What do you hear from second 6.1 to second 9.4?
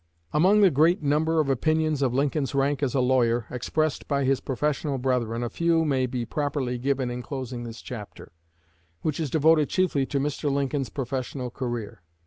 properly be given in closing this chapter, which is